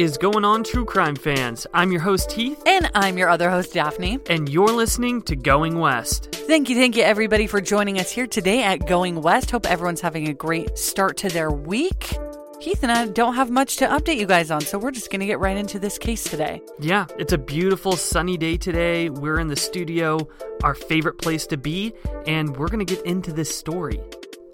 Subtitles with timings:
[0.00, 1.66] is going on, true crime fans?
[1.74, 2.62] I'm your host, Heath.
[2.66, 4.18] And I'm your other host, Daphne.
[4.30, 6.34] And you're listening to Going West.
[6.46, 9.50] Thank you, thank you, everybody, for joining us here today at Going West.
[9.50, 12.16] Hope everyone's having a great start to their week.
[12.60, 15.20] Heath and I don't have much to update you guys on, so we're just going
[15.20, 16.62] to get right into this case today.
[16.78, 19.10] Yeah, it's a beautiful sunny day today.
[19.10, 20.26] We're in the studio,
[20.62, 21.92] our favorite place to be,
[22.26, 24.00] and we're going to get into this story.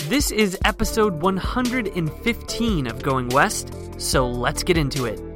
[0.09, 5.36] This is episode 115 of Going West, so let's get into it.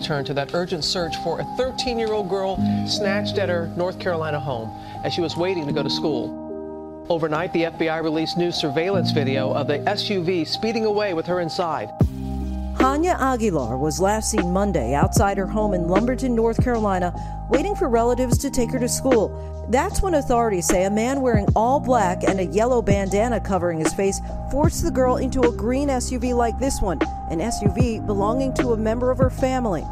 [0.00, 2.56] To turn to that urgent search for a 13 year old girl
[2.86, 4.70] snatched at her North Carolina home
[5.04, 7.06] as she was waiting to go to school.
[7.08, 11.90] Overnight, the FBI released new surveillance video of the SUV speeding away with her inside.
[12.80, 17.12] Hania Aguilar was last seen Monday outside her home in Lumberton, North Carolina,
[17.50, 19.66] waiting for relatives to take her to school.
[19.68, 23.92] That's when authorities say a man wearing all black and a yellow bandana covering his
[23.92, 24.18] face
[24.50, 28.78] forced the girl into a green SUV like this one, an SUV belonging to a
[28.78, 29.84] member of her family.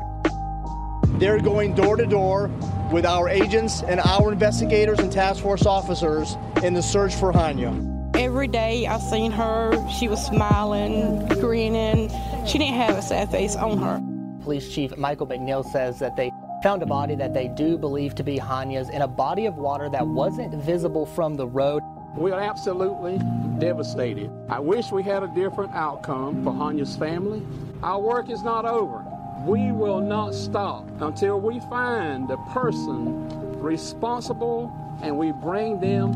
[1.18, 2.48] They're going door to door
[2.90, 7.98] with our agents and our investigators and task force officers in the search for Hania.
[8.16, 12.10] Every day I've seen her, she was smiling, grinning.
[12.48, 14.02] She didn't have a sad face on her.
[14.42, 16.32] Police Chief Michael McNeil says that they
[16.62, 19.90] found a body that they do believe to be Hania's in a body of water
[19.90, 21.82] that wasn't visible from the road.
[22.16, 23.20] We are absolutely
[23.58, 24.30] devastated.
[24.48, 27.42] I wish we had a different outcome for Hania's family.
[27.82, 29.04] Our work is not over.
[29.44, 33.28] We will not stop until we find the person
[33.60, 34.72] responsible
[35.02, 36.14] and we bring them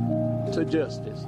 [0.52, 1.26] to justice.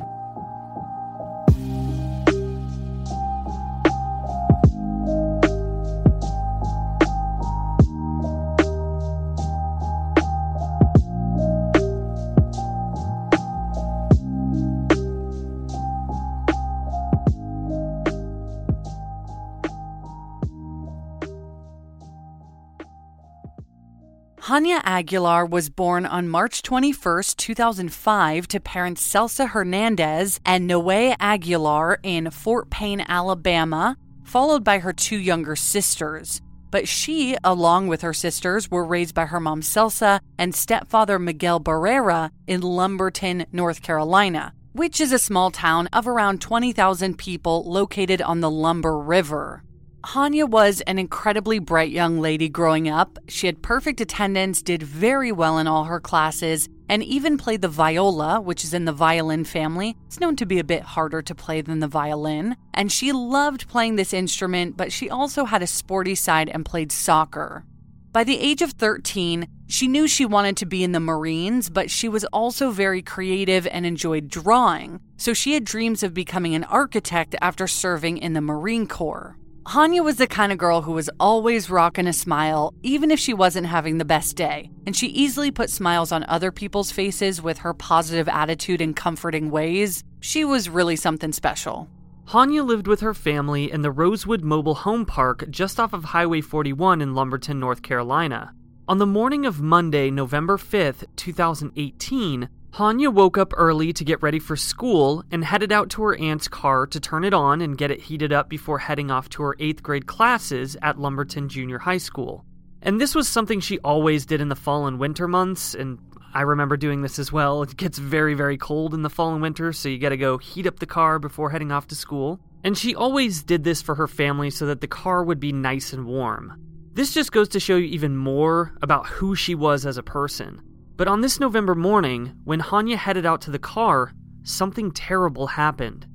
[24.54, 31.98] Hania Aguilar was born on March 21, 2005, to parents Celsa Hernandez and Noe Aguilar
[32.04, 36.40] in Fort Payne, Alabama, followed by her two younger sisters.
[36.70, 41.58] But she, along with her sisters, were raised by her mom Celsa and stepfather Miguel
[41.58, 48.22] Barrera in Lumberton, North Carolina, which is a small town of around 20,000 people located
[48.22, 49.64] on the Lumber River.
[50.04, 53.18] Hania was an incredibly bright young lady growing up.
[53.26, 57.68] She had perfect attendance, did very well in all her classes, and even played the
[57.68, 59.96] viola, which is in the violin family.
[60.06, 62.56] It's known to be a bit harder to play than the violin.
[62.74, 66.92] And she loved playing this instrument, but she also had a sporty side and played
[66.92, 67.64] soccer.
[68.12, 71.90] By the age of 13, she knew she wanted to be in the Marines, but
[71.90, 75.00] she was also very creative and enjoyed drawing.
[75.16, 79.38] So she had dreams of becoming an architect after serving in the Marine Corps.
[79.66, 83.32] Hania was the kind of girl who was always rocking a smile, even if she
[83.32, 87.58] wasn't having the best day, and she easily put smiles on other people's faces with
[87.58, 90.04] her positive attitude and comforting ways.
[90.20, 91.88] She was really something special.
[92.28, 96.42] Hania lived with her family in the Rosewood Mobile Home Park just off of Highway
[96.42, 98.52] 41 in Lumberton, North Carolina.
[98.86, 104.40] On the morning of Monday, November 5th, 2018, Hania woke up early to get ready
[104.40, 107.92] for school and headed out to her aunt's car to turn it on and get
[107.92, 111.98] it heated up before heading off to her 8th grade classes at Lumberton Junior High
[111.98, 112.44] School.
[112.82, 116.00] And this was something she always did in the fall and winter months, and
[116.34, 117.62] I remember doing this as well.
[117.62, 120.66] It gets very, very cold in the fall and winter, so you gotta go heat
[120.66, 122.40] up the car before heading off to school.
[122.64, 125.92] And she always did this for her family so that the car would be nice
[125.92, 126.60] and warm.
[126.92, 130.60] This just goes to show you even more about who she was as a person.
[130.96, 134.12] But on this November morning, when Hania headed out to the car,
[134.44, 136.06] something terrible happened.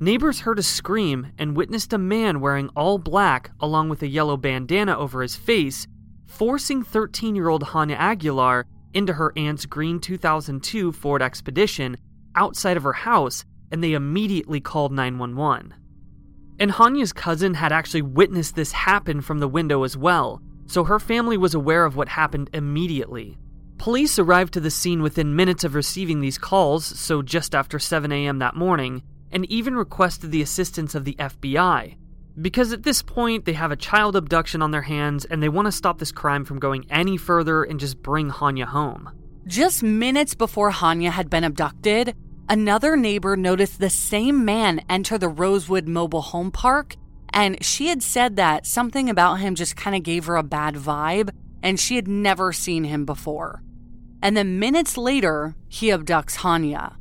[0.00, 4.38] Neighbors heard a scream and witnessed a man wearing all black along with a yellow
[4.38, 5.86] bandana over his face,
[6.24, 11.98] forcing 13 year old Hania Aguilar into her aunt's green 2002 Ford Expedition
[12.34, 15.74] outside of her house, and they immediately called 911.
[16.58, 20.98] And Hania's cousin had actually witnessed this happen from the window as well, so her
[20.98, 23.36] family was aware of what happened immediately.
[23.86, 28.10] Police arrived to the scene within minutes of receiving these calls, so just after 7
[28.10, 28.40] a.m.
[28.40, 29.00] that morning,
[29.30, 31.96] and even requested the assistance of the FBI.
[32.42, 35.66] Because at this point, they have a child abduction on their hands and they want
[35.66, 39.08] to stop this crime from going any further and just bring Hania home.
[39.46, 42.16] Just minutes before Hania had been abducted,
[42.48, 46.96] another neighbor noticed the same man enter the Rosewood Mobile Home Park,
[47.32, 50.74] and she had said that something about him just kind of gave her a bad
[50.74, 51.30] vibe,
[51.62, 53.62] and she had never seen him before.
[54.22, 56.96] And then minutes later, he abducts Hania.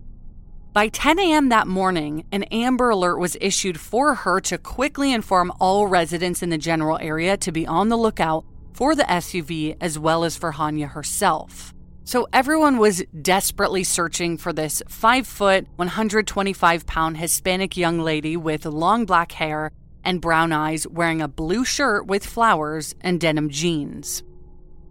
[0.73, 1.49] By 10 a.m.
[1.49, 6.49] that morning, an Amber Alert was issued for her to quickly inform all residents in
[6.49, 10.51] the general area to be on the lookout for the SUV as well as for
[10.51, 11.73] Hania herself.
[12.03, 18.65] So everyone was desperately searching for this 5 foot, 125 pound Hispanic young lady with
[18.65, 19.71] long black hair
[20.03, 24.23] and brown eyes wearing a blue shirt with flowers and denim jeans.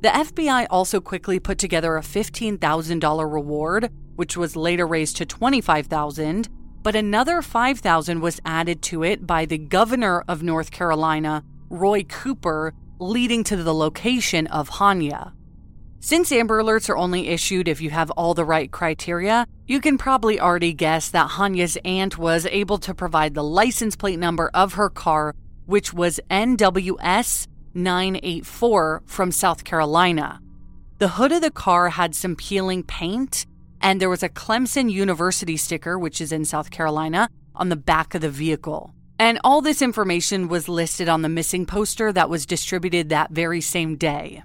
[0.05, 6.47] The FBI also quickly put together a $15,000 reward which was later raised to 25,000,
[6.83, 12.75] but another 5,000 was added to it by the governor of North Carolina, Roy Cooper,
[12.99, 15.33] leading to the location of Hania.
[16.01, 19.97] Since Amber Alerts are only issued if you have all the right criteria, you can
[19.97, 24.75] probably already guess that Hania's aunt was able to provide the license plate number of
[24.75, 25.35] her car,
[25.65, 30.41] which was NWS 984 from South Carolina.
[30.99, 33.47] The hood of the car had some peeling paint,
[33.81, 38.15] and there was a Clemson University sticker, which is in South Carolina, on the back
[38.15, 38.95] of the vehicle.
[39.19, 43.61] And all this information was listed on the missing poster that was distributed that very
[43.61, 44.43] same day.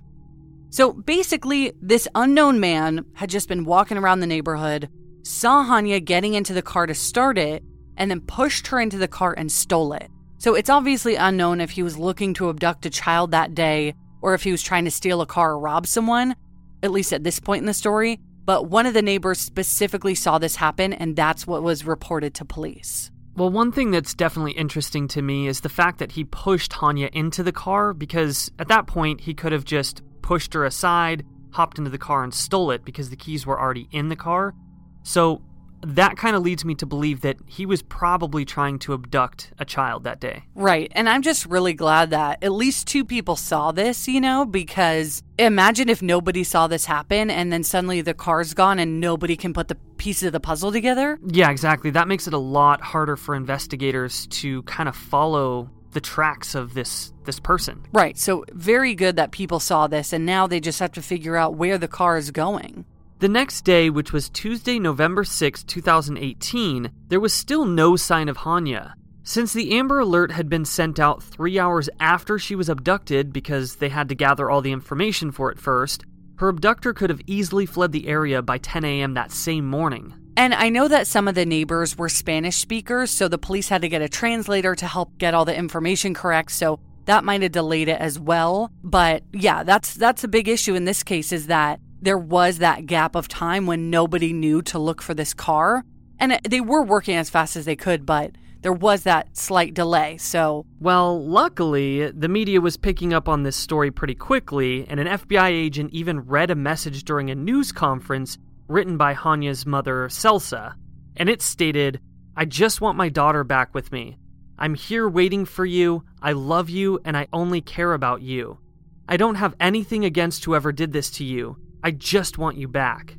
[0.70, 4.90] So basically, this unknown man had just been walking around the neighborhood,
[5.24, 7.64] saw Hania getting into the car to start it,
[7.98, 10.10] and then pushed her into the car and stole it.
[10.40, 14.34] So it's obviously unknown if he was looking to abduct a child that day or
[14.34, 16.34] if he was trying to steal a car or rob someone,
[16.82, 18.22] at least at this point in the story.
[18.46, 22.46] But one of the neighbors specifically saw this happen, and that's what was reported to
[22.46, 23.12] police.
[23.36, 27.10] Well, one thing that's definitely interesting to me is the fact that he pushed Hania
[27.12, 31.78] into the car because at that point he could have just pushed her aside, hopped
[31.78, 34.56] into the car, and stole it because the keys were already in the car.
[35.04, 35.42] So
[35.82, 39.66] that kind of leads me to believe that he was probably trying to abduct a
[39.66, 40.44] child that day.
[40.56, 40.92] Right.
[40.96, 45.24] And I'm just really glad that at least two people saw this, you know, because
[45.38, 49.54] imagine if nobody saw this happen and then suddenly the car's gone and nobody can
[49.54, 51.20] put the pieces of the puzzle together.
[51.26, 51.92] Yeah, exactly.
[51.92, 56.74] That makes it a lot harder for investigators to kind of follow the tracks of
[56.74, 57.86] this this person.
[57.94, 58.18] Right.
[58.18, 61.56] So very good that people saw this and now they just have to figure out
[61.56, 62.86] where the car is going.
[63.20, 68.38] The next day, which was Tuesday, November 6, 2018, there was still no sign of
[68.38, 68.94] Hania.
[69.24, 73.76] Since the Amber Alert had been sent out three hours after she was abducted because
[73.76, 76.06] they had to gather all the information for it first,
[76.38, 79.16] her abductor could have easily fled the area by 10 a.m.
[79.16, 80.14] that same morning.
[80.38, 83.82] And I know that some of the neighbors were Spanish speakers, so the police had
[83.82, 87.52] to get a translator to help get all the information correct, so that might have
[87.52, 88.72] delayed it as well.
[88.82, 92.86] But yeah, that's that's a big issue in this case is that there was that
[92.86, 95.84] gap of time when nobody knew to look for this car.
[96.20, 100.18] And they were working as fast as they could, but there was that slight delay.
[100.18, 105.08] So, well, luckily, the media was picking up on this story pretty quickly, and an
[105.08, 108.38] FBI agent even read a message during a news conference
[108.68, 110.76] written by Hania's mother, Celsa.
[111.16, 112.02] And it stated,
[112.36, 114.18] I just want my daughter back with me.
[114.58, 116.04] I'm here waiting for you.
[116.22, 118.60] I love you, and I only care about you.
[119.08, 121.58] I don't have anything against whoever did this to you.
[121.84, 123.16] I just want you back.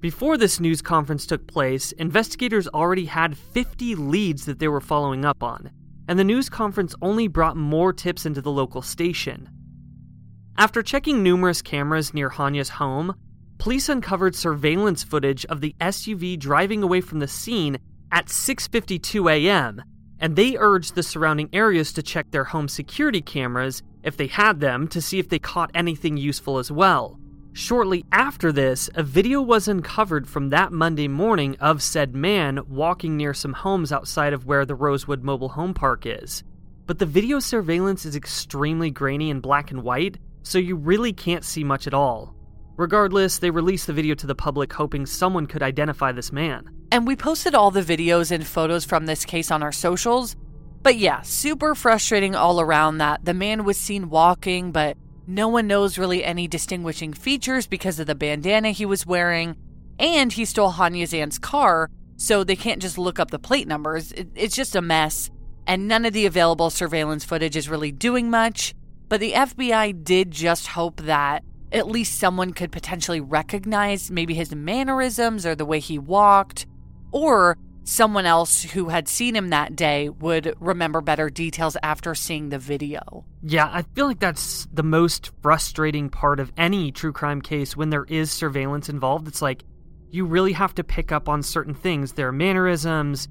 [0.00, 5.24] Before this news conference took place, investigators already had 50 leads that they were following
[5.24, 5.70] up on,
[6.08, 9.48] and the news conference only brought more tips into the local station.
[10.58, 13.14] After checking numerous cameras near Hania's home,
[13.58, 17.78] police uncovered surveillance footage of the SUV driving away from the scene
[18.10, 19.82] at 6:52 a.m.,
[20.20, 24.60] and they urged the surrounding areas to check their home security cameras if they had
[24.60, 27.18] them to see if they caught anything useful as well.
[27.54, 33.18] Shortly after this, a video was uncovered from that Monday morning of said man walking
[33.18, 36.44] near some homes outside of where the Rosewood Mobile Home Park is.
[36.86, 41.44] But the video surveillance is extremely grainy and black and white, so you really can't
[41.44, 42.34] see much at all.
[42.78, 46.70] Regardless, they released the video to the public hoping someone could identify this man.
[46.90, 50.36] And we posted all the videos and photos from this case on our socials.
[50.82, 55.66] But yeah, super frustrating all around that the man was seen walking, but No one
[55.66, 59.56] knows really any distinguishing features because of the bandana he was wearing,
[59.98, 64.12] and he stole Hania's aunt's car, so they can't just look up the plate numbers.
[64.34, 65.30] It's just a mess,
[65.66, 68.74] and none of the available surveillance footage is really doing much.
[69.08, 74.54] But the FBI did just hope that at least someone could potentially recognize maybe his
[74.54, 76.66] mannerisms or the way he walked,
[77.12, 82.48] or someone else who had seen him that day would remember better details after seeing
[82.48, 83.24] the video.
[83.42, 87.90] Yeah, I feel like that's the most frustrating part of any true crime case when
[87.90, 89.28] there is surveillance involved.
[89.28, 89.64] It's like
[90.10, 93.28] you really have to pick up on certain things, their mannerisms,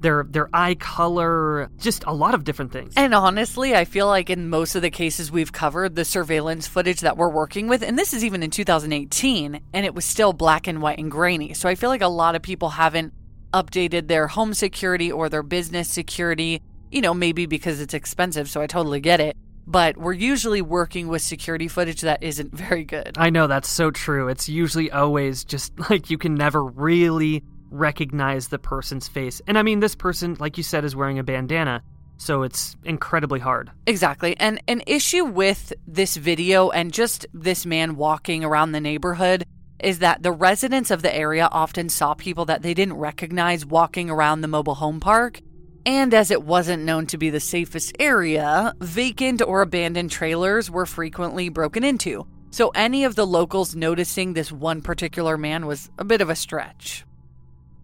[0.00, 2.94] their their eye color, just a lot of different things.
[2.96, 7.00] And honestly, I feel like in most of the cases we've covered, the surveillance footage
[7.00, 10.66] that we're working with, and this is even in 2018, and it was still black
[10.66, 11.54] and white and grainy.
[11.54, 13.12] So I feel like a lot of people haven't
[13.52, 18.60] updated their home security or their business security, you know, maybe because it's expensive, so
[18.60, 19.36] I totally get it.
[19.66, 23.12] But we're usually working with security footage that isn't very good.
[23.16, 24.28] I know that's so true.
[24.28, 29.40] It's usually always just like you can never really recognize the person's face.
[29.46, 31.82] And I mean, this person, like you said, is wearing a bandana.
[32.16, 33.70] So it's incredibly hard.
[33.86, 34.36] Exactly.
[34.38, 39.46] And an issue with this video and just this man walking around the neighborhood
[39.82, 44.10] is that the residents of the area often saw people that they didn't recognize walking
[44.10, 45.40] around the mobile home park.
[45.86, 50.86] And as it wasn't known to be the safest area, vacant or abandoned trailers were
[50.86, 52.26] frequently broken into.
[52.50, 56.36] So any of the locals noticing this one particular man was a bit of a
[56.36, 57.04] stretch.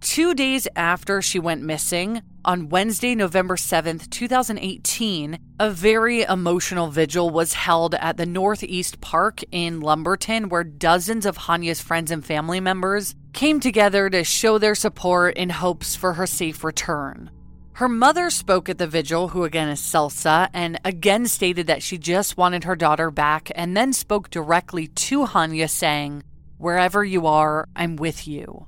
[0.00, 7.28] Two days after she went missing, on Wednesday, November 7th, 2018, a very emotional vigil
[7.28, 12.60] was held at the Northeast Park in Lumberton, where dozens of Hania's friends and family
[12.60, 17.30] members came together to show their support in hopes for her safe return.
[17.72, 21.98] Her mother spoke at the vigil, who again is Celsa, and again stated that she
[21.98, 26.22] just wanted her daughter back, and then spoke directly to Hania, saying,
[26.58, 28.66] Wherever you are, I'm with you.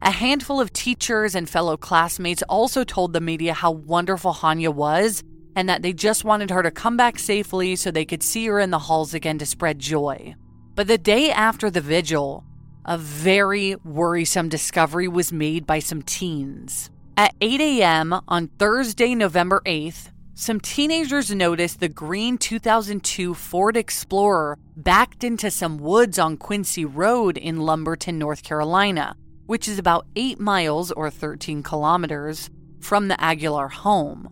[0.00, 5.24] A handful of teachers and fellow classmates also told the media how wonderful Hania was
[5.56, 8.60] and that they just wanted her to come back safely so they could see her
[8.60, 10.36] in the halls again to spread joy.
[10.76, 12.44] But the day after the vigil,
[12.84, 16.90] a very worrisome discovery was made by some teens.
[17.16, 18.20] At 8 a.m.
[18.28, 25.78] on Thursday, November 8th, some teenagers noticed the green 2002 Ford Explorer backed into some
[25.78, 29.16] woods on Quincy Road in Lumberton, North Carolina
[29.48, 32.50] which is about 8 miles or 13 kilometers
[32.80, 34.28] from the Aguilar home.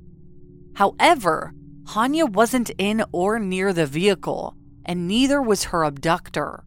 [0.74, 1.54] However,
[1.84, 4.54] Hania wasn't in or near the vehicle,
[4.84, 6.64] and neither was her abductor,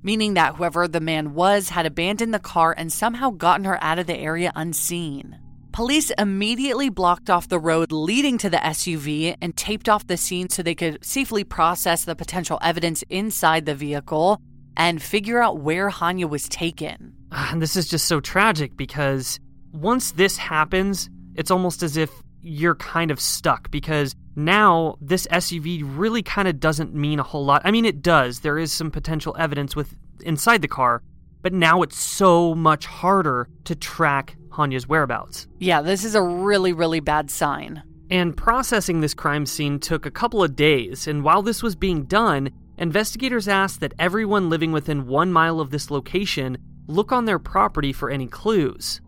[0.00, 3.98] meaning that whoever the man was had abandoned the car and somehow gotten her out
[3.98, 5.36] of the area unseen.
[5.72, 10.48] Police immediately blocked off the road leading to the SUV and taped off the scene
[10.48, 14.40] so they could safely process the potential evidence inside the vehicle
[14.76, 17.14] and figure out where Hania was taken.
[17.32, 19.40] Ah, and this is just so tragic because
[19.72, 22.10] once this happens, it's almost as if
[22.42, 27.44] you're kind of stuck because now this SUV really kind of doesn't mean a whole
[27.44, 27.62] lot.
[27.64, 28.40] I mean, it does.
[28.40, 31.02] There is some potential evidence with inside the car,
[31.40, 35.46] but now it's so much harder to track Hania's whereabouts.
[35.58, 37.82] Yeah, this is a really, really bad sign.
[38.10, 42.04] And processing this crime scene took a couple of days, and while this was being
[42.04, 47.38] done, investigators asked that everyone living within one mile of this location look on their
[47.38, 49.00] property for any clues.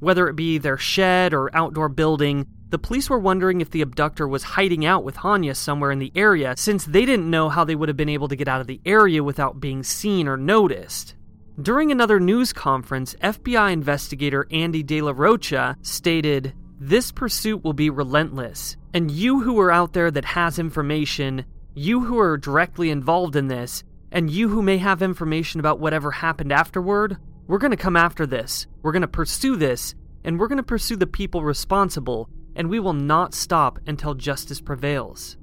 [0.00, 4.28] Whether it be their shed or outdoor building, the police were wondering if the abductor
[4.28, 7.74] was hiding out with Hania somewhere in the area since they didn't know how they
[7.74, 11.14] would have been able to get out of the area without being seen or noticed.
[11.60, 17.90] During another news conference, FBI investigator Andy De La Rocha stated, This pursuit will be
[17.90, 21.44] relentless, and you who are out there that has information,
[21.74, 26.10] you who are directly involved in this, and you who may have information about whatever
[26.10, 28.66] happened afterward, we're going to come after this.
[28.82, 32.80] We're going to pursue this, and we're going to pursue the people responsible, and we
[32.80, 35.36] will not stop until justice prevails.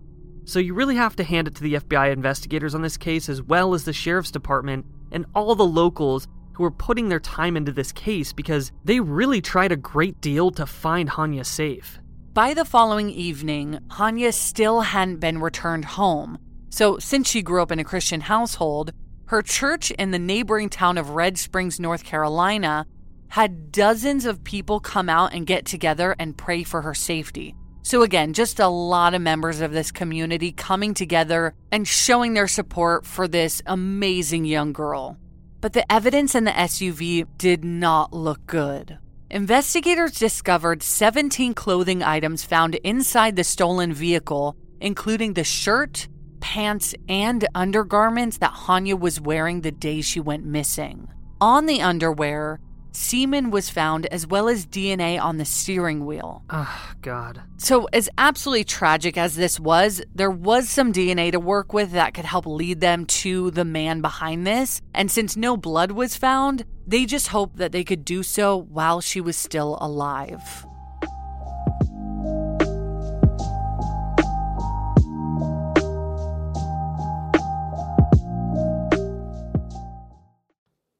[0.45, 3.41] So you really have to hand it to the FBI investigators on this case, as
[3.41, 7.71] well as the Sheriff's Department and all the locals who are putting their time into
[7.71, 11.99] this case because they really tried a great deal to find Hania safe.
[12.33, 16.37] By the following evening, Hania still hadn't been returned home,
[16.69, 18.91] so, since she grew up in a Christian household,
[19.27, 22.85] her church in the neighboring town of Red Springs, North Carolina,
[23.29, 27.55] had dozens of people come out and get together and pray for her safety.
[27.83, 32.47] So, again, just a lot of members of this community coming together and showing their
[32.47, 35.17] support for this amazing young girl.
[35.61, 38.97] But the evidence in the SUV did not look good.
[39.29, 46.07] Investigators discovered 17 clothing items found inside the stolen vehicle, including the shirt,
[46.39, 51.07] pants, and undergarments that Hania was wearing the day she went missing.
[51.39, 52.59] On the underwear,
[52.91, 56.43] semen was found as well as DNA on the steering wheel.
[56.49, 57.41] Oh, God.
[57.57, 62.13] So, as absolutely tragic as this was, there was some DNA to work with that
[62.13, 64.81] could help lead them to the man behind this.
[64.93, 69.01] And since no blood was found, they just hoped that they could do so while
[69.01, 70.65] she was still alive.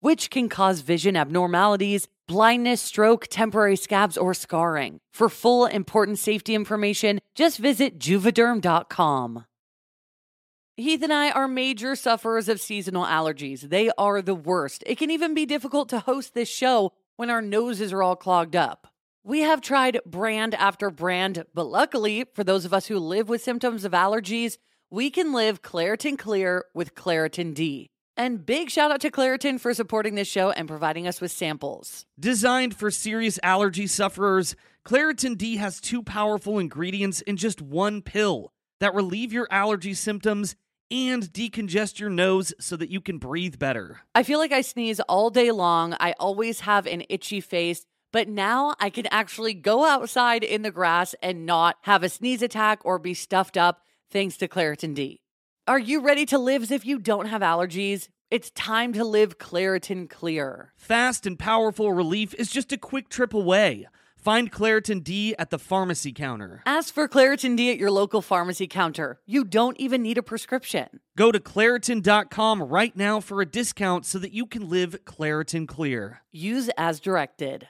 [0.00, 5.00] which can cause vision abnormalities, blindness, stroke, temporary scabs, or scarring.
[5.12, 9.44] For full important safety information, just visit juvederm.com.
[10.76, 13.62] Heath and I are major sufferers of seasonal allergies.
[13.62, 14.84] They are the worst.
[14.86, 18.54] It can even be difficult to host this show when our noses are all clogged
[18.54, 18.86] up.
[19.24, 23.42] We have tried brand after brand, but luckily, for those of us who live with
[23.42, 24.56] symptoms of allergies,
[24.88, 27.90] we can live Claritin Clear with Claritin D.
[28.18, 32.04] And big shout out to Claritin for supporting this show and providing us with samples.
[32.18, 38.50] Designed for serious allergy sufferers, Claritin D has two powerful ingredients in just one pill
[38.80, 40.56] that relieve your allergy symptoms
[40.90, 44.00] and decongest your nose so that you can breathe better.
[44.16, 45.94] I feel like I sneeze all day long.
[46.00, 50.72] I always have an itchy face, but now I can actually go outside in the
[50.72, 55.20] grass and not have a sneeze attack or be stuffed up thanks to Claritin D.
[55.68, 58.08] Are you ready to live as if you don't have allergies?
[58.30, 60.72] It's time to live Claritin Clear.
[60.78, 63.86] Fast and powerful relief is just a quick trip away.
[64.16, 66.62] Find Claritin D at the pharmacy counter.
[66.64, 69.20] Ask for Claritin D at your local pharmacy counter.
[69.26, 71.00] You don't even need a prescription.
[71.18, 76.22] Go to Claritin.com right now for a discount so that you can live Claritin Clear.
[76.32, 77.68] Use as directed.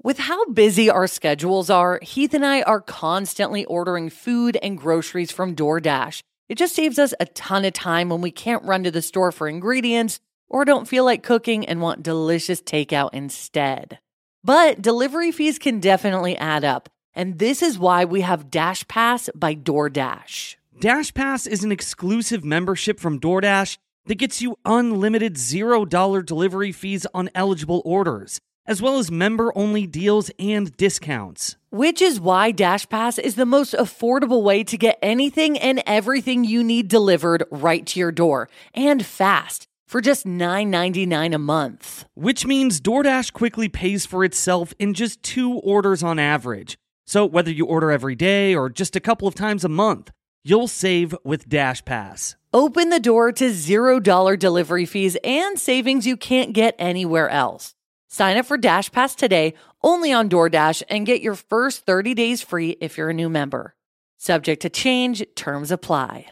[0.00, 5.32] With how busy our schedules are, Heath and I are constantly ordering food and groceries
[5.32, 6.22] from DoorDash.
[6.48, 9.32] It just saves us a ton of time when we can't run to the store
[9.32, 13.98] for ingredients or don't feel like cooking and want delicious takeout instead.
[14.44, 19.28] But delivery fees can definitely add up, and this is why we have Dash Pass
[19.34, 20.54] by DoorDash.
[20.78, 27.06] Dash Pass is an exclusive membership from DoorDash that gets you unlimited $0 delivery fees
[27.12, 31.56] on eligible orders, as well as member only deals and discounts.
[31.76, 36.64] Which is why DashPass is the most affordable way to get anything and everything you
[36.64, 42.06] need delivered right to your door and fast for just $9.99 a month.
[42.14, 46.78] Which means DoorDash quickly pays for itself in just two orders on average.
[47.06, 50.10] So whether you order every day or just a couple of times a month,
[50.44, 52.36] you'll save with DashPass.
[52.54, 57.75] Open the door to $0 delivery fees and savings you can't get anywhere else.
[58.16, 59.52] Sign up for Dash Pass today
[59.82, 63.74] only on DoorDash and get your first 30 days free if you're a new member.
[64.16, 66.24] Subject to change, terms apply.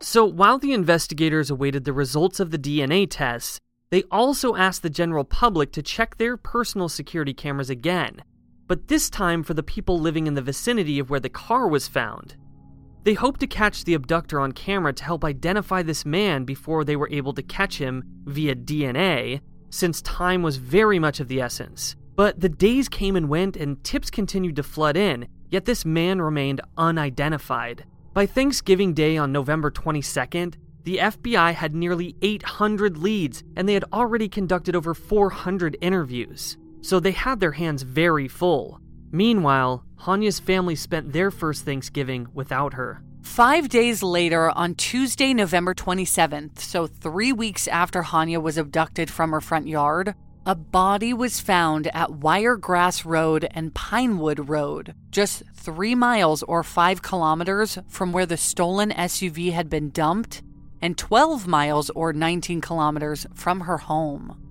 [0.00, 4.88] So while the investigators awaited the results of the DNA tests, they also asked the
[4.88, 8.22] general public to check their personal security cameras again,
[8.68, 11.88] but this time for the people living in the vicinity of where the car was
[11.88, 12.36] found.
[13.02, 16.94] They hoped to catch the abductor on camera to help identify this man before they
[16.94, 21.96] were able to catch him via DNA, since time was very much of the essence.
[22.14, 26.20] But the days came and went, and tips continued to flood in, yet this man
[26.20, 27.84] remained unidentified.
[28.12, 33.84] By Thanksgiving Day on November 22nd, the FBI had nearly 800 leads and they had
[33.92, 38.80] already conducted over 400 interviews, so they had their hands very full.
[39.10, 43.02] Meanwhile, Hania's family spent their first Thanksgiving without her.
[43.22, 49.30] Five days later, on Tuesday, November 27th, so three weeks after Hania was abducted from
[49.32, 50.14] her front yard,
[50.46, 57.02] a body was found at Wiregrass Road and Pinewood Road, just three miles or five
[57.02, 60.42] kilometers from where the stolen SUV had been dumped,
[60.80, 64.47] and 12 miles or 19 kilometers from her home.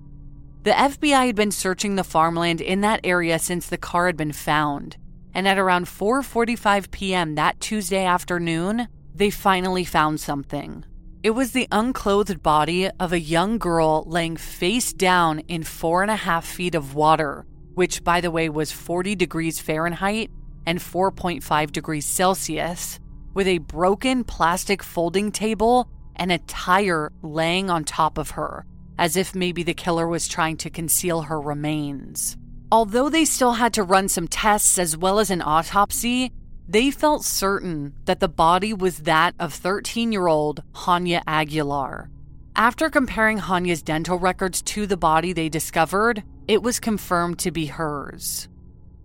[0.68, 4.34] The FBI had been searching the farmland in that area since the car had been
[4.34, 4.98] found,
[5.34, 7.36] and at around 4:45 p.m.
[7.36, 10.84] that Tuesday afternoon, they finally found something.
[11.24, 16.12] It was the unclothed body of a young girl laying face down in four and
[16.12, 20.32] a half feet of water, which, by the way, was 40 degrees Fahrenheit
[20.66, 23.00] and 4.5 degrees Celsius,
[23.34, 28.66] with a broken plastic folding table and a tire laying on top of her,
[28.98, 32.38] as if maybe the killer was trying to conceal her remains.
[32.72, 36.32] Although they still had to run some tests as well as an autopsy,
[36.68, 42.10] they felt certain that the body was that of 13 year old Hania Aguilar.
[42.56, 47.68] After comparing Hania's dental records to the body they discovered, it was confirmed to be
[47.68, 48.50] hers.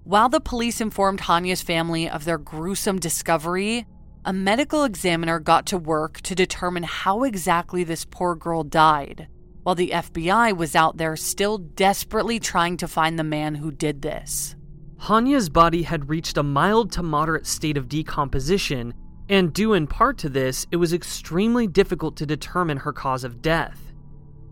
[0.04, 3.86] While the police informed Hania's family of their gruesome discovery,
[4.24, 9.28] a medical examiner got to work to determine how exactly this poor girl died,
[9.62, 14.02] while the FBI was out there still desperately trying to find the man who did
[14.02, 14.56] this.
[15.02, 18.94] Hania's body had reached a mild to moderate state of decomposition,
[19.28, 23.42] and due in part to this, it was extremely difficult to determine her cause of
[23.42, 23.92] death.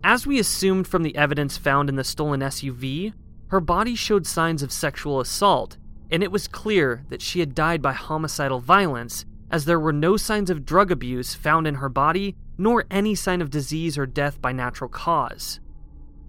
[0.03, 3.13] As we assumed from the evidence found in the stolen SUV,
[3.49, 5.77] her body showed signs of sexual assault,
[6.11, 10.17] and it was clear that she had died by homicidal violence, as there were no
[10.17, 14.39] signs of drug abuse found in her body, nor any sign of disease or death
[14.43, 15.61] by natural cause.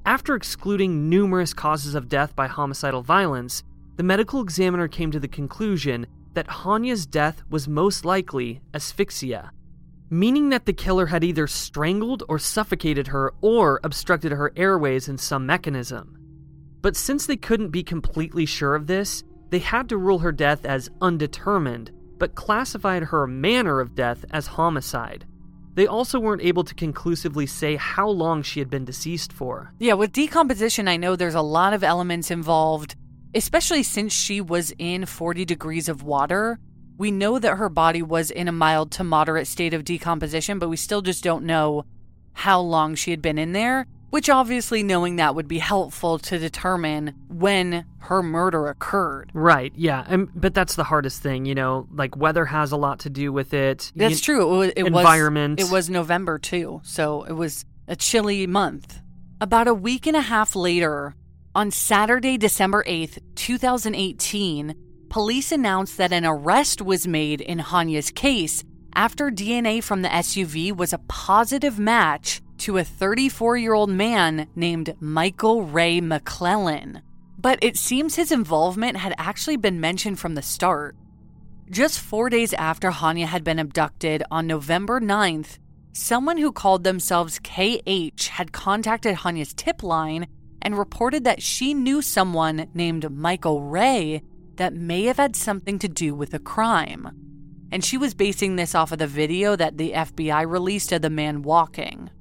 [0.06, 3.64] After excluding numerous causes of death by homicidal violence,
[3.98, 9.52] the medical examiner came to the conclusion that Hania's death was most likely asphyxia,
[10.10, 15.18] meaning that the killer had either strangled or suffocated her or obstructed her airways in
[15.18, 16.18] some mechanism.
[16.82, 20.64] But since they couldn't be completely sure of this, they had to rule her death
[20.64, 25.26] as undetermined, but classified her manner of death as homicide.
[25.74, 29.74] They also weren't able to conclusively say how long she had been deceased for.
[29.80, 32.96] Yeah, with decomposition, I know there's a lot of elements involved
[33.34, 36.60] especially since she was in 40 degrees of water.
[36.98, 40.70] We know that her body was in a mild to moderate state of decomposition, but
[40.70, 41.86] we still just don't know
[42.34, 46.38] how long she had been in there, which obviously knowing that would be helpful to
[46.38, 49.32] determine when her murder occurred.
[49.34, 50.06] Right, yeah.
[50.08, 53.34] And, but that's the hardest thing, you know, like weather has a lot to do
[53.34, 53.92] with it.
[53.96, 54.54] That's You- true.
[54.54, 55.60] It was, it environment.
[55.60, 59.00] Was, it was November too, so it was a chilly month.
[59.40, 61.16] About a week and a half later,
[61.56, 64.76] on Saturday, December 8th, 2018,
[65.10, 70.76] police announced that an arrest was made in Hania's case after DNA from the SUV
[70.76, 77.02] was a positive match to a 34 year old man named Michael Ray McLellan.
[77.40, 80.96] But it seems his involvement had actually been mentioned from the start.
[81.72, 85.58] Just four days after Hania had been abducted on November 9th,
[85.94, 90.28] someone who called themselves KH had contacted Hania's tip line
[90.62, 94.22] and reported that she knew someone named Michael Ray
[94.58, 97.10] that may have had something to do with a crime.
[97.72, 101.10] And she was basing this off of the video that the FBI released of the
[101.10, 102.12] man walking.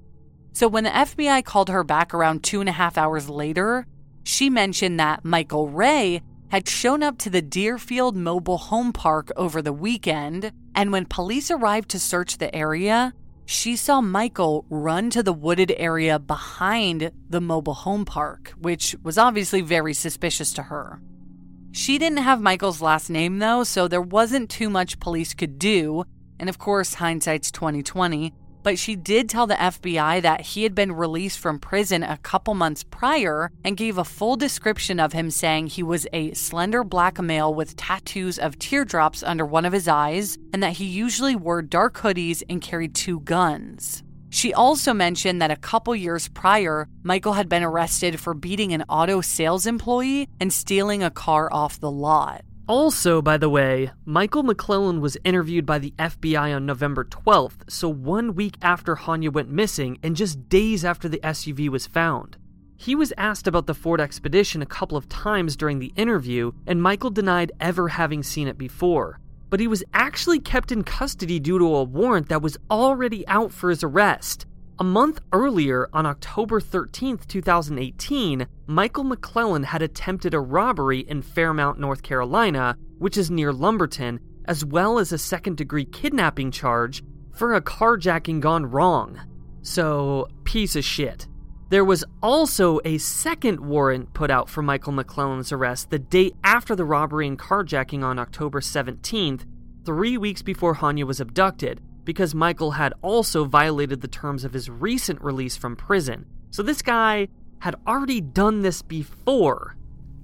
[0.53, 3.87] So when the FBI called her back around two and a half hours later,
[4.25, 9.63] she mentioned that Michael Ray had shown up to the Deerfield Mobile Home Park over
[9.63, 13.15] the weekend, and when police arrived to search the area,
[13.51, 19.19] she saw Michael run to the wooded area behind the mobile home park, which was
[19.19, 21.01] obviously very suspicious to her.
[21.73, 26.05] She didn't have Michael's last name though, so there wasn't too much police could do,
[26.39, 30.93] and of course hindsight's 2020, but she did tell the FBI that he had been
[30.93, 35.67] released from prison a couple months prior and gave a full description of him, saying
[35.67, 40.39] he was a slender black male with tattoos of teardrops under one of his eyes
[40.53, 44.03] and that he usually wore dark hoodies and carried two guns.
[44.31, 48.85] She also mentioned that a couple years prior, Michael had been arrested for beating an
[48.89, 52.45] auto sales employee and stealing a car off the lot.
[52.71, 57.89] Also, by the way, Michael McLellan was interviewed by the FBI on November 12th, so
[57.89, 62.37] one week after Hania went missing and just days after the SUV was found.
[62.77, 66.81] He was asked about the Ford Expedition a couple of times during the interview, and
[66.81, 69.19] Michael denied ever having seen it before.
[69.49, 73.51] But he was actually kept in custody due to a warrant that was already out
[73.51, 74.47] for his arrest.
[74.81, 81.79] A month earlier, on October 13, 2018, Michael McLellan had attempted a robbery in Fairmont,
[81.79, 87.53] North Carolina, which is near Lumberton, as well as a second degree kidnapping charge for
[87.53, 89.21] a carjacking gone wrong.
[89.61, 91.29] So, piece of shit.
[91.69, 96.75] There was also a second warrant put out for Michael McLellan's arrest the day after
[96.75, 99.45] the robbery and carjacking on October 17th,
[99.85, 104.69] three weeks before Hania was abducted, because Michael had also violated the terms of his
[104.69, 106.27] recent release from prison.
[106.51, 107.29] So this guy
[107.61, 109.77] had already done this before,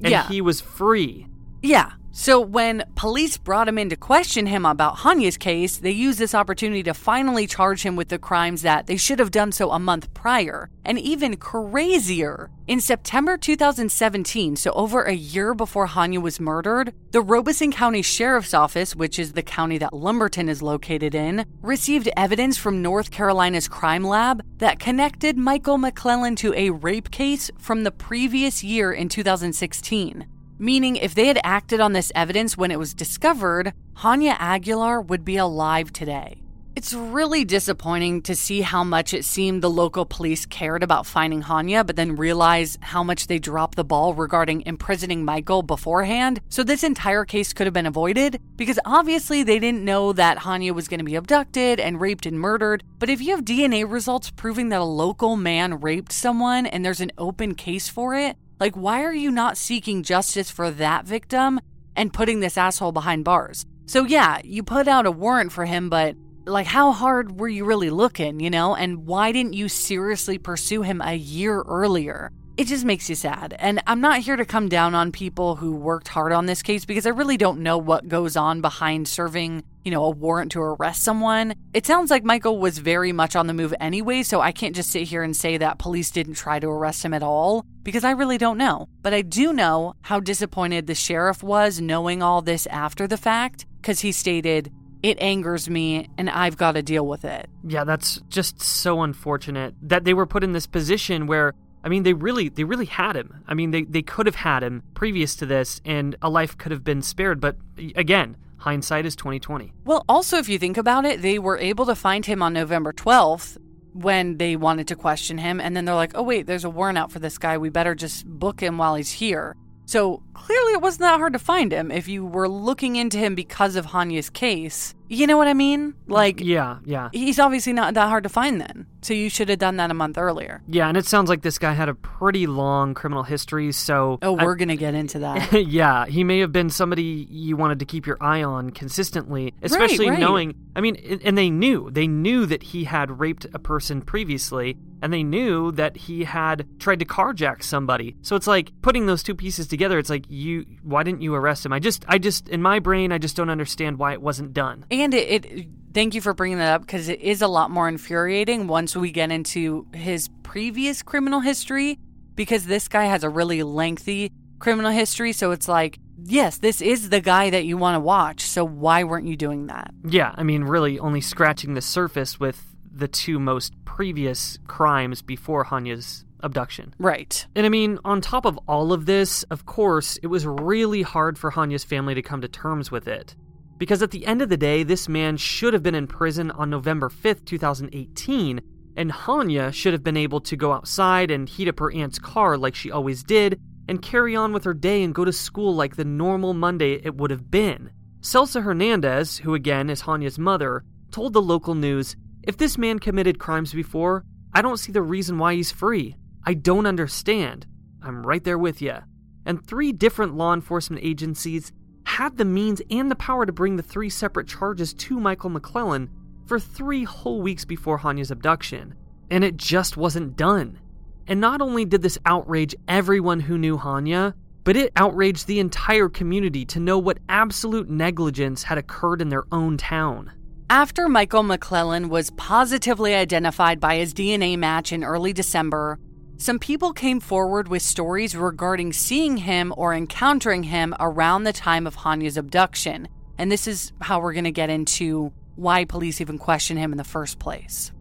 [0.02, 0.26] and Yeah.
[0.26, 1.28] he was free.
[1.62, 1.92] Yeah.
[2.18, 6.34] So when police brought him in to question him about Hania's case, they used this
[6.34, 9.78] opportunity to finally charge him with the crimes that they should have done so a
[9.78, 10.70] month prior.
[10.82, 17.20] And even crazier, in September 2017, so over a year before Hania was murdered, the
[17.20, 22.56] Robeson County Sheriff's Office, which is the county that Lumberton is located in, received evidence
[22.56, 27.92] from North Carolina's crime lab that connected Michael McLellan to a rape case from the
[27.92, 30.26] previous year in 2016.
[30.58, 35.24] Meaning, if they had acted on this evidence when it was discovered, Hania Aguilar would
[35.24, 36.42] be alive today.
[36.76, 41.42] It's really disappointing to see how much it seemed the local police cared about finding
[41.42, 46.40] Hania, but then realize how much they dropped the ball regarding imprisoning Michael beforehand.
[46.50, 50.72] So, this entire case could have been avoided because obviously they didn't know that Hania
[50.72, 52.82] was going to be abducted and raped and murdered.
[52.98, 57.00] But if you have DNA results proving that a local man raped someone and there's
[57.00, 61.60] an open case for it, like, why are you not seeking justice for that victim
[61.94, 63.66] and putting this asshole behind bars?
[63.86, 66.16] So, yeah, you put out a warrant for him, but
[66.46, 68.74] like, how hard were you really looking, you know?
[68.74, 72.32] And why didn't you seriously pursue him a year earlier?
[72.56, 73.54] It just makes you sad.
[73.58, 76.86] And I'm not here to come down on people who worked hard on this case
[76.86, 80.62] because I really don't know what goes on behind serving, you know, a warrant to
[80.62, 81.54] arrest someone.
[81.74, 84.90] It sounds like Michael was very much on the move anyway, so I can't just
[84.90, 88.12] sit here and say that police didn't try to arrest him at all because I
[88.12, 88.88] really don't know.
[89.02, 93.66] But I do know how disappointed the sheriff was knowing all this after the fact
[93.82, 97.50] because he stated, it angers me and I've got to deal with it.
[97.64, 101.52] Yeah, that's just so unfortunate that they were put in this position where
[101.86, 103.44] I mean they really they really had him.
[103.46, 106.72] I mean they they could have had him previous to this and a life could
[106.72, 107.56] have been spared, but
[107.94, 109.72] again, hindsight is 2020.
[109.84, 112.92] Well, also, if you think about it, they were able to find him on November
[112.92, 113.58] 12th
[113.92, 115.60] when they wanted to question him.
[115.60, 117.56] And then they're like, oh, wait, there's a warrant out for this guy.
[117.58, 119.54] We better just book him while he's here.
[119.84, 123.36] So clearly, it wasn't that hard to find him if you were looking into him
[123.36, 124.95] because of Hania's case.
[125.08, 125.94] You know what I mean?
[126.06, 127.10] Like, Yeah, yeah.
[127.12, 128.86] he's obviously not that hard to find then.
[129.02, 130.62] So you should have done that a month earlier.
[130.66, 134.32] Yeah, and it sounds like this guy had a pretty long criminal history, so Oh,
[134.32, 135.52] we're going to get into that.
[135.68, 140.10] yeah, he may have been somebody you wanted to keep your eye on consistently, especially
[140.10, 140.18] right.
[140.18, 140.54] knowing.
[140.74, 145.12] I mean, and they knew they knew that he had raped a person previously, and
[145.12, 148.16] they knew that he had tried to carjack somebody.
[148.22, 149.98] So it's like putting those two pieces together.
[149.98, 151.72] It's like you, why didn't you arrest him?
[151.72, 154.84] I just, I just, in my brain, I just don't understand why it wasn't done.
[155.02, 157.88] And it, it thank you for bringing that up because it is a lot more
[157.88, 161.98] infuriating once we get into his previous criminal history
[162.34, 167.08] because this guy has a really lengthy criminal history so it's like yes this is
[167.08, 170.42] the guy that you want to watch so why weren't you doing that Yeah, I
[170.42, 176.94] mean, really only scratching the surface with the two most previous crimes before Hania's abduction.
[176.98, 181.00] right And I mean, on top of all of this, of course, it was really
[181.02, 183.34] hard for Hania's family to come to terms with it.
[183.78, 186.70] Because at the end of the day, this man should have been in prison on
[186.70, 188.60] November 5th, 2018,
[188.96, 192.56] and Hania should have been able to go outside and heat up her aunt's car
[192.56, 195.96] like she always did, and carry on with her day and go to school like
[195.96, 197.90] the normal Monday it would have been.
[198.20, 203.38] Celsa Hernandez, who again is Hania's mother, told the local news, If this man committed
[203.38, 206.16] crimes before, I don't see the reason why he's free.
[206.44, 207.66] I don't understand.
[208.02, 208.96] I'm right there with you.
[209.44, 211.72] And three different law enforcement agencies
[212.16, 216.08] had the means and the power to bring the three separate charges to Michael McLellan
[216.46, 218.94] for three whole weeks before Hania's abduction.
[219.30, 220.78] And it just wasn't done.
[221.26, 224.32] And not only did this outrage everyone who knew Hania,
[224.64, 229.44] but it outraged the entire community to know what absolute negligence had occurred in their
[229.52, 230.32] own town.
[230.70, 235.98] After Michael McLellan was positively identified by his DNA match in early December,
[236.38, 241.86] some people came forward with stories regarding seeing him or encountering him around the time
[241.86, 243.08] of Hania's abduction.
[243.38, 246.98] And this is how we're going to get into why police even question him in
[246.98, 247.92] the first place.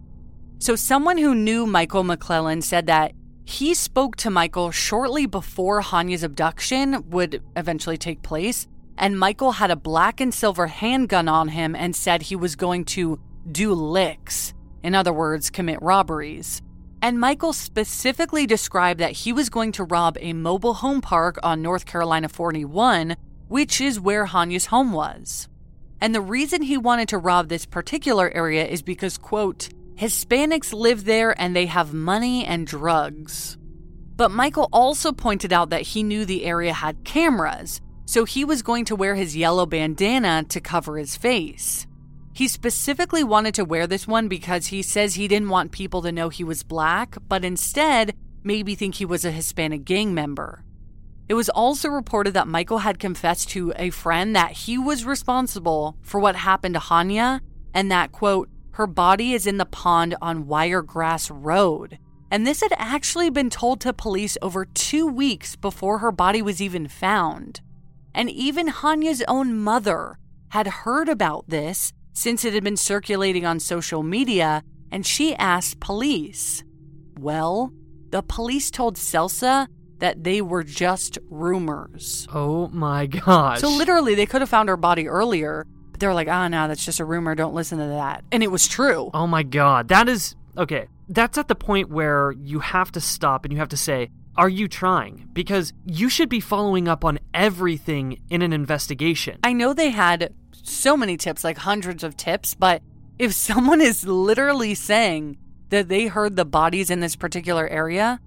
[0.60, 3.14] So, someone who knew Michael McLellan said that
[3.46, 8.68] he spoke to Michael shortly before Hania's abduction would eventually take place
[8.98, 12.86] and Michael had a black and silver handgun on him and said he was going
[12.86, 13.20] to
[13.52, 16.62] do licks, in other words, commit robberies.
[17.06, 21.62] And Michael specifically described that he was going to rob a mobile home park on
[21.62, 23.16] North Carolina 41,
[23.48, 25.48] which is where Hania's home was.
[26.02, 31.06] And the reason he wanted to rob this particular area is because, quote, Hispanics live
[31.06, 33.56] there and they have money and drugs.
[34.16, 38.64] But Michael also pointed out that he knew the area had cameras, so he was
[38.64, 41.86] going to wear his yellow bandana to cover his face.
[42.36, 46.12] He specifically wanted to wear this one because he says he didn't want people to
[46.12, 50.64] know he was black, but instead, maybe think he was a Hispanic gang member.
[51.30, 55.96] It was also reported that Michael had confessed to a friend that he was responsible
[56.02, 57.40] for what happened to Hania
[57.74, 61.98] and that, quote, her body is in the pond on Wiregrass Road.
[62.30, 66.62] And this had actually been told to police over two weeks before her body was
[66.62, 67.62] even found
[68.16, 70.18] and even Hania's own mother
[70.50, 75.80] had heard about this since it had been circulating on social media, and she asked
[75.80, 76.64] police.
[77.20, 77.72] Well,
[78.10, 79.68] the police told Celsa
[80.00, 82.28] that they were just rumors.
[82.34, 83.60] Oh my gosh.
[83.60, 86.48] So literally, they could have found her body earlier, but they were like, ah, oh
[86.48, 87.36] no, that's just a rumor.
[87.36, 88.24] Don't listen to that.
[88.32, 89.12] And it was true.
[89.14, 89.90] Oh my god.
[89.90, 90.36] That is.
[90.58, 90.88] Okay.
[91.10, 94.50] That's at the point where you have to stop and you have to say, are
[94.50, 95.30] you trying?
[95.34, 99.40] Because you should be following up on everything in an investigation.
[99.44, 100.34] I know they had
[100.68, 102.82] so many tips, like hundreds of tips, but
[103.18, 105.38] if someone is literally saying
[105.70, 108.20] that they heard the bodies in this particular area,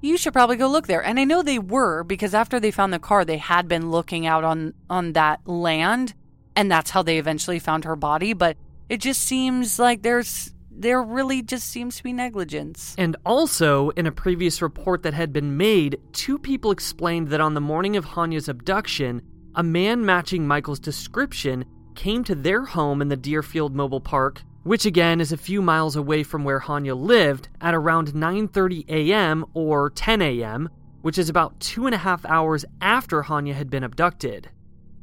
[0.00, 1.04] you should probably go look there.
[1.04, 4.26] And I know they were because after they found the car, they had been looking
[4.26, 6.14] out on on that land,
[6.56, 8.56] and that's how they eventually found her body, but
[8.88, 12.94] it just seems like there's there really just seems to be negligence.
[12.98, 17.54] And also, in a previous report that had been made, two people explained that on
[17.54, 19.22] the morning of Hania's abduction,
[19.54, 21.64] a man matching Michael's description
[21.94, 25.96] came to their home in the Deerfield Mobile Park, which again is a few miles
[25.96, 29.44] away from where Hania lived, at around 9:30 a.m.
[29.54, 30.68] or 10 a.m.,
[31.02, 34.50] which is about two and a half hours after Hania had been abducted.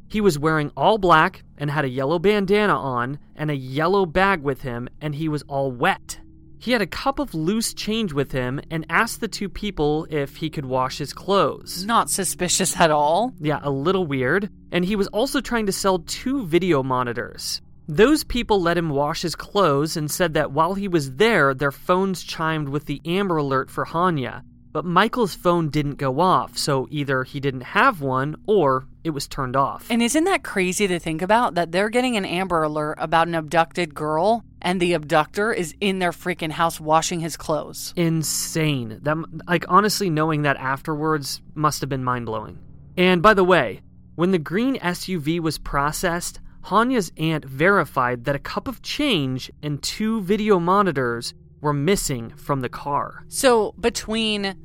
[0.08, 4.41] He was wearing all black and had a yellow bandana on and a yellow bag
[4.41, 6.19] with him, and he was all wet.
[6.61, 10.35] He had a cup of loose change with him and asked the two people if
[10.35, 11.85] he could wash his clothes.
[11.85, 13.33] Not suspicious at all.
[13.39, 14.49] Yeah, a little weird.
[14.69, 17.61] And he was also trying to sell two video monitors.
[17.87, 21.71] Those people let him wash his clothes and said that while he was there, their
[21.71, 26.87] phones chimed with the Amber Alert for Hania, but Michael's phone didn't go off, so
[26.91, 29.87] either he didn't have one or it was turned off.
[29.89, 33.33] And isn't that crazy to think about that they're getting an Amber Alert about an
[33.33, 37.93] abducted girl and the abductor is in their freaking house washing his clothes?
[37.95, 38.99] Insane.
[39.03, 39.17] That
[39.47, 42.59] like honestly knowing that afterwards must have been mind-blowing.
[42.97, 43.81] And by the way,
[44.15, 49.81] when the green SUV was processed, Hania's aunt verified that a cup of change and
[49.81, 53.23] two video monitors were missing from the car.
[53.27, 54.55] So between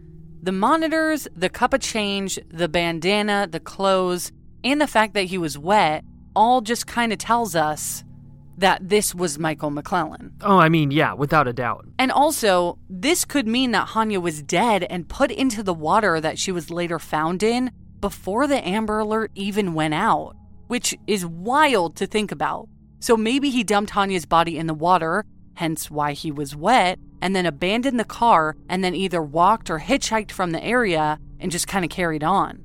[0.42, 4.32] the monitors, the cup of change, the bandana, the clothes,
[4.62, 6.04] and the fact that he was wet
[6.36, 8.03] all just kind of tells us
[8.58, 10.32] that this was Michael McLellan.
[10.40, 11.86] Oh, I mean, yeah, without a doubt.
[11.98, 16.38] And also, this could mean that Hania was dead and put into the water that
[16.38, 20.36] she was later found in before the Amber Alert even went out,
[20.66, 22.68] which is wild to think about.
[23.00, 25.24] So maybe he dumped Hania's body in the water
[25.54, 29.80] hence why he was wet, and then abandoned the car and then either walked or
[29.80, 32.64] hitchhiked from the area and just kind of carried on.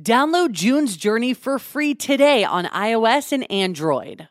[0.00, 4.28] Download June's Journey for free today on iOS and Android.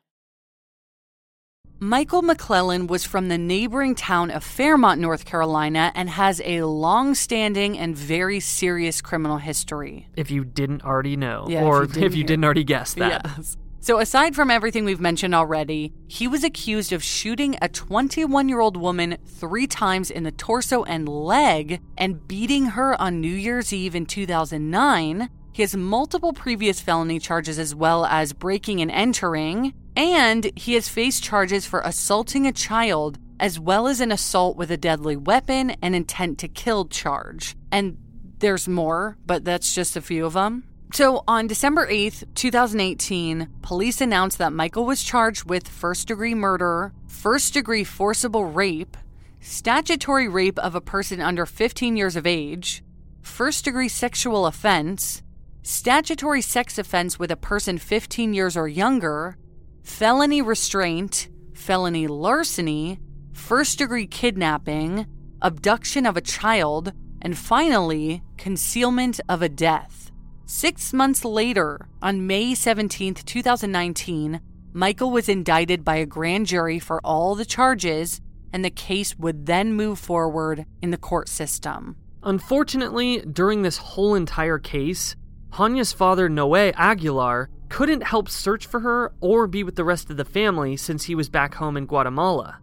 [1.80, 7.16] Michael McLellan was from the neighboring town of Fairmont, North Carolina, and has a long
[7.16, 10.07] standing and very serious criminal history.
[10.16, 12.24] If you didn't already know, Yeah, or if you, didn't hear.
[12.26, 13.22] didn't already guess that.
[13.38, 13.57] Yes.
[13.84, 18.59] So, aside from everything we've mentioned already, he was accused of shooting a 21 year
[18.59, 23.74] old woman three times in the torso and leg and beating her on New Year's
[23.74, 25.30] Eve in 2009.
[25.54, 30.88] He has multiple previous felony charges as well as breaking and entering, and he has
[30.88, 35.72] faced charges for assaulting a child as well as an assault with a deadly weapon
[35.82, 37.56] and intent to kill charge.
[37.72, 37.97] And
[38.39, 40.64] there's more, but that's just a few of them.
[40.93, 46.93] So, on December 8th, 2018, police announced that Michael was charged with first degree murder,
[47.08, 48.97] first degree forcible rape,
[49.39, 52.84] statutory rape of a person under 15 years of age,
[53.22, 55.24] first degree sexual offense,
[55.64, 59.38] statutory sex offense with a person 15 years or younger,
[59.84, 62.99] felony restraint, felony larceny,
[63.34, 65.05] first degree kidnapping,
[65.41, 70.12] abduction of a child, and finally, concealment of a death.
[70.45, 74.41] Six months later, on May 17, 2019,
[74.74, 79.45] Michael was indicted by a grand jury for all the charges, and the case would
[79.45, 81.95] then move forward in the court system.
[82.24, 85.16] Unfortunately, during this whole entire case,
[85.54, 90.18] Hania's father, Noe Aguilar, couldn't help search for her or be with the rest of
[90.18, 92.60] the family since he was back home in Guatemala.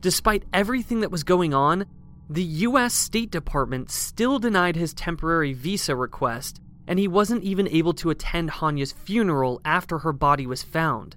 [0.00, 1.86] Despite everything that was going on,
[2.28, 7.92] the US State Department still denied his temporary visa request, and he wasn't even able
[7.94, 11.16] to attend Hania's funeral after her body was found.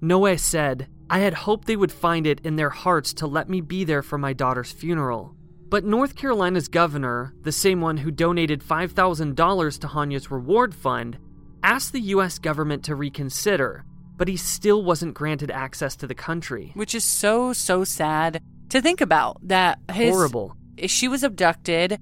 [0.00, 3.60] Noe said, I had hoped they would find it in their hearts to let me
[3.60, 5.34] be there for my daughter's funeral.
[5.70, 11.16] But North Carolina's governor, the same one who donated $5,000 to Hania's reward fund,
[11.62, 13.84] asked the US government to reconsider,
[14.16, 16.72] but he still wasn't granted access to the country.
[16.74, 20.56] Which is so, so sad to think about that his, Horrible.
[20.86, 22.00] She was abducted,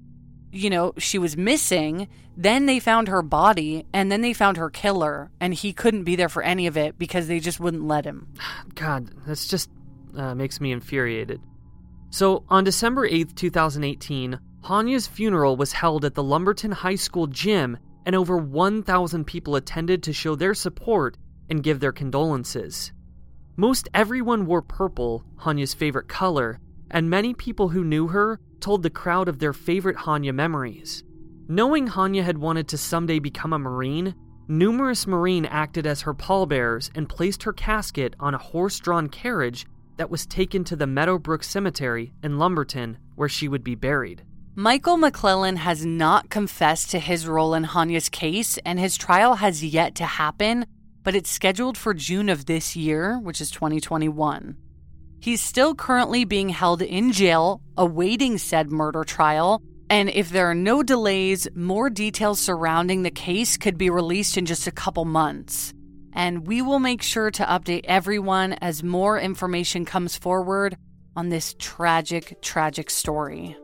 [0.51, 2.07] you know, she was missing.
[2.35, 6.15] Then they found her body, and then they found her killer, and he couldn't be
[6.15, 8.33] there for any of it because they just wouldn't let him.
[8.73, 9.69] God, that's just
[10.17, 11.39] uh, makes me infuriated.
[12.11, 17.77] So, on December 8, 2018, Hania's funeral was held at the Lumberton High School gym,
[18.05, 21.17] and over 1,000 people attended to show their support
[21.49, 22.91] and give their condolences.
[23.57, 28.89] Most everyone wore purple, Hania's favorite color, and many people who knew her told the
[28.89, 31.03] crowd of their favorite Hania memories.
[31.47, 34.15] Knowing Hania had wanted to someday become a Marine,
[34.47, 39.65] numerous Marine acted as her pallbearers and placed her casket on a horse drawn carriage
[39.99, 44.23] that was taken to the Meadowbrook Cemetery in Lumberton, where she would be buried.
[44.55, 49.61] Michael McLellan has not confessed to his role in Hania's case, and his trial has
[49.61, 50.65] yet to happen,
[51.03, 54.55] but it's scheduled for June of this year, which is 2021.
[55.19, 59.61] He's still currently being held in jail, awaiting said murder trial.
[59.89, 64.45] And if there are no delays, more details surrounding the case could be released in
[64.45, 65.73] just a couple months.
[66.13, 70.77] And we will make sure to update everyone as more information comes forward
[71.15, 73.55] on this tragic, tragic story.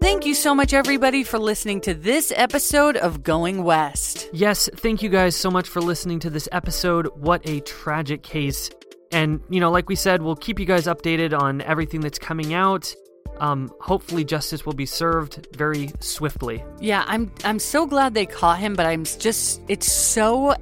[0.00, 4.28] Thank you so much, everybody, for listening to this episode of Going West.
[4.32, 7.08] Yes, thank you guys so much for listening to this episode.
[7.14, 8.70] What a tragic case.
[9.12, 12.52] And, you know, like we said, we'll keep you guys updated on everything that's coming
[12.52, 12.94] out.
[13.38, 16.64] Um, hopefully, justice will be served very swiftly.
[16.80, 20.54] Yeah, I'm I'm so glad they caught him, but I'm just it's so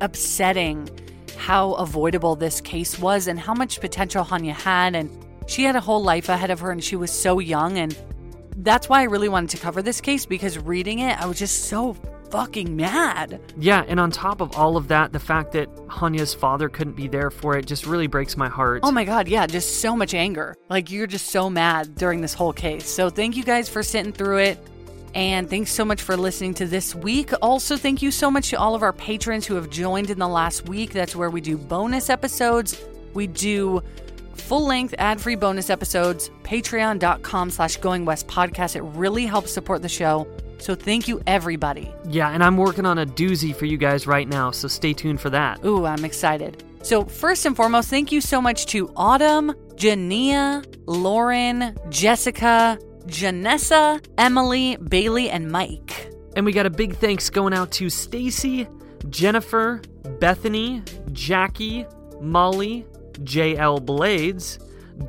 [0.00, 0.88] upsetting
[1.36, 5.10] how avoidable this case was and how much potential Hania had and
[5.46, 7.96] she had a whole life ahead of her and she was so young and
[8.58, 11.66] that's why I really wanted to cover this case because reading it I was just
[11.66, 11.94] so
[12.30, 13.40] fucking mad.
[13.58, 17.08] Yeah, and on top of all of that, the fact that Hania's father couldn't be
[17.08, 18.80] there for it just really breaks my heart.
[18.82, 20.54] Oh my god, yeah, just so much anger.
[20.68, 22.88] Like you're just so mad during this whole case.
[22.88, 24.58] So thank you guys for sitting through it.
[25.14, 27.30] And thanks so much for listening to this week.
[27.40, 30.28] Also, thank you so much to all of our patrons who have joined in the
[30.28, 30.92] last week.
[30.92, 32.78] That's where we do bonus episodes.
[33.14, 33.82] We do
[34.34, 36.28] full-length ad-free bonus episodes.
[36.42, 38.76] Patreon.com slash Going West Podcast.
[38.76, 40.26] It really helps support the show.
[40.58, 41.92] So thank you, everybody.
[42.08, 45.20] Yeah, and I'm working on a doozy for you guys right now, so stay tuned
[45.20, 45.64] for that.
[45.64, 46.64] Ooh, I'm excited.
[46.82, 54.76] So, first and foremost, thank you so much to Autumn, Jania, Lauren, Jessica, Janessa, Emily,
[54.76, 56.12] Bailey, and Mike.
[56.36, 58.68] And we got a big thanks going out to Stacy,
[59.10, 59.80] Jennifer,
[60.20, 60.82] Bethany,
[61.12, 61.86] Jackie,
[62.20, 62.86] Molly,
[63.22, 64.58] JL Blades,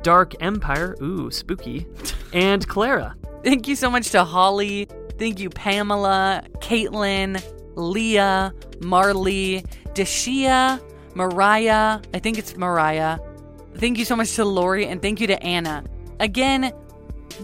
[0.02, 1.86] Dark Empire, ooh, spooky,
[2.32, 3.14] and Clara.
[3.44, 4.88] Thank you so much to Holly.
[5.18, 7.42] Thank you, Pamela, Caitlin,
[7.74, 9.64] Leah, Marley,
[9.94, 10.80] Deshia,
[11.14, 12.00] Mariah.
[12.14, 13.18] I think it's Mariah.
[13.74, 15.84] Thank you so much to Lori, and thank you to Anna.
[16.20, 16.72] Again,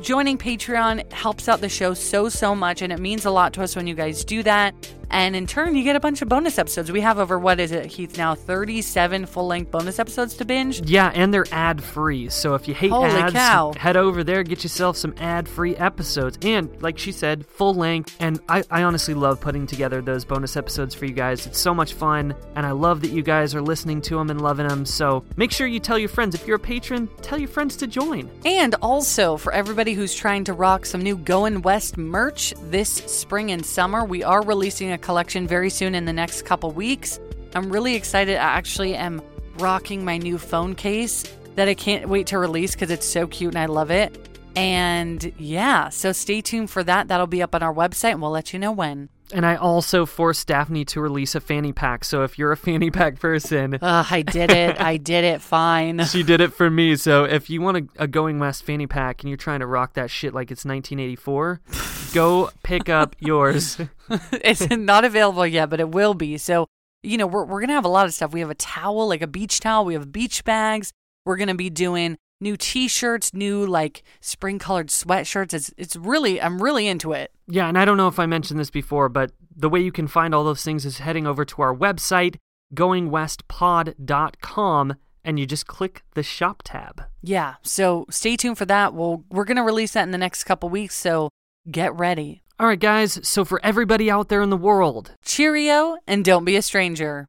[0.01, 3.63] joining Patreon helps out the show so, so much, and it means a lot to
[3.63, 4.75] us when you guys do that.
[5.11, 6.91] And in turn, you get a bunch of bonus episodes.
[6.91, 10.81] We have over, what is it, Heath, now 37 full length bonus episodes to binge?
[10.89, 12.29] Yeah, and they're ad free.
[12.29, 13.73] So if you hate Holy ads, cow.
[13.77, 16.39] head over there, get yourself some ad free episodes.
[16.43, 18.17] And like she said, full length.
[18.21, 21.47] And I, I honestly love putting together those bonus episodes for you guys.
[21.47, 22.35] It's so much fun.
[22.57, 24.85] And I love that you guys are listening to them and loving them.
[24.87, 26.35] So make sure you tell your friends.
[26.35, 28.31] If you're a patron, tell your friends to join.
[28.45, 33.51] And also, for everybody who's trying to rock some new Going West merch this spring
[33.51, 37.21] and summer, we are releasing a collection very soon in the next couple weeks.
[37.55, 38.37] I'm really excited.
[38.37, 39.23] I actually am
[39.59, 41.25] rocking my new phone case
[41.55, 44.29] that I can't wait to release because it's so cute and I love it.
[44.57, 47.09] And yeah, so stay tuned for that.
[47.09, 49.09] That'll be up on our website and we'll let you know when.
[49.33, 52.05] And I also forced Daphne to release a fanny pack.
[52.05, 54.81] So if you're a fanny pack person, Ugh, I did it.
[54.81, 55.41] I did it.
[55.41, 56.05] Fine.
[56.05, 56.97] she did it for me.
[56.97, 59.95] So if you want a, a Going West fanny pack and you're trying to rock
[59.95, 61.61] that shit like it's 1984,
[62.15, 63.79] go pick up yours.
[64.33, 66.37] it's not available yet, but it will be.
[66.37, 66.67] So,
[67.03, 68.33] you know, we're, we're going to have a lot of stuff.
[68.33, 69.85] We have a towel, like a beach towel.
[69.85, 70.93] We have beach bags.
[71.25, 75.55] We're going to be doing new t-shirts, new like spring colored sweatshirts.
[75.55, 77.33] It's it's really I'm really into it.
[77.47, 80.09] Yeah, and I don't know if I mentioned this before, but the way you can
[80.09, 82.37] find all those things is heading over to our website,
[82.75, 87.05] goingwestpod.com, and you just click the shop tab.
[87.23, 87.55] Yeah.
[87.63, 88.93] So stay tuned for that.
[88.95, 91.31] We'll we're going to release that in the next couple weeks, so
[91.71, 92.43] get ready.
[92.61, 96.55] All right, guys, so for everybody out there in the world, Cheerio and don't be
[96.55, 97.27] a stranger.